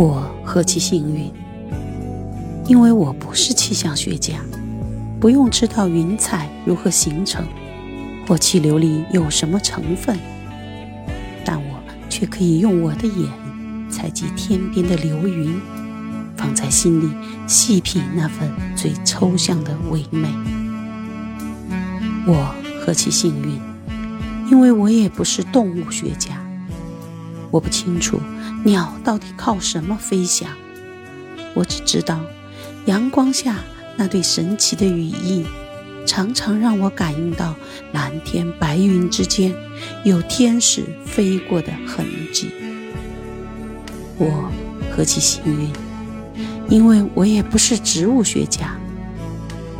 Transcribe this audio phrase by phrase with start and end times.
[0.00, 1.30] 我何其幸运，
[2.66, 4.36] 因为我不是气象学家，
[5.20, 7.44] 不用知道云彩如何形成，
[8.26, 10.18] 或气流里有什么成分，
[11.44, 11.78] 但我
[12.08, 15.60] 却可以用我的眼采集天边的流云，
[16.34, 17.12] 放在心里
[17.46, 20.30] 细品那份最抽象的唯美。
[22.26, 23.60] 我何其幸运，
[24.50, 26.49] 因为我也不是动物学家。
[27.50, 28.20] 我不清楚
[28.64, 30.48] 鸟到底靠什么飞翔，
[31.54, 32.20] 我只知道
[32.86, 33.56] 阳光下
[33.96, 35.44] 那对神奇的羽翼，
[36.06, 37.54] 常常让我感应到
[37.92, 39.52] 蓝天白云之间
[40.04, 42.50] 有天使飞过的痕迹。
[44.16, 44.50] 我
[44.94, 45.72] 何其幸运，
[46.68, 48.76] 因为我也不是植物学家，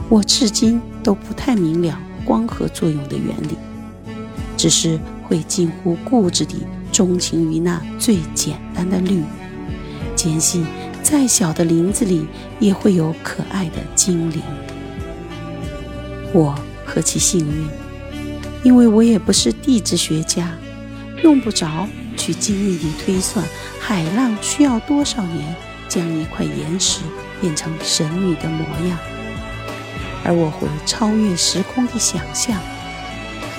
[0.09, 3.57] 我至今都不太明了光合作用的原理，
[4.57, 6.67] 只是会近乎固执地。
[6.93, 9.23] 钟情于那最简单的绿，
[10.15, 10.67] 坚信
[11.03, 12.27] 再小的林子里
[12.59, 14.43] 也会有可爱的精灵。
[16.33, 17.69] 我何其幸运，
[18.63, 20.57] 因为我也不是地质学家，
[21.23, 23.45] 用不着去精密地推算
[23.81, 25.55] 海浪需要多少年
[25.89, 27.01] 将一块岩石
[27.41, 28.99] 变成神女的模样，
[30.25, 32.61] 而我会超越时空的想象。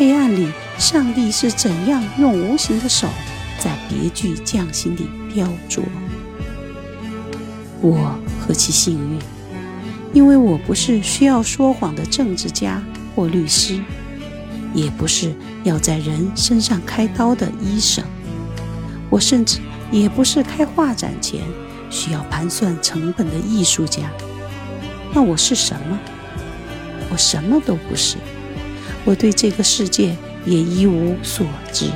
[0.01, 3.07] 黑暗里，上帝是怎样用无形的手
[3.59, 5.83] 在别具匠心地雕琢？
[7.81, 9.19] 我何其幸运，
[10.11, 12.81] 因为我不是需要说谎的政治家
[13.15, 13.79] 或律师，
[14.73, 18.03] 也不是要在人身上开刀的医生，
[19.07, 19.59] 我甚至
[19.91, 21.41] 也不是开画展前
[21.91, 24.09] 需要盘算成本的艺术家。
[25.13, 25.99] 那我是什么？
[27.11, 28.17] 我什么都不是。
[29.05, 30.15] 我对这个世界
[30.45, 31.89] 也一无所知，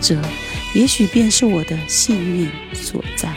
[0.00, 0.20] 这
[0.74, 3.34] 也许便是我的幸运所在。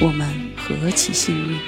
[0.00, 1.58] 我们何其幸运，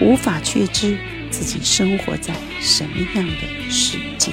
[0.00, 0.98] 无法确知
[1.30, 4.32] 自己生活在什么样的世界。